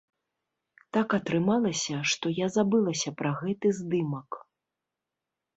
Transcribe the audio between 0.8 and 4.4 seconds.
Так атрымалася, што я забылася пра гэты здымак.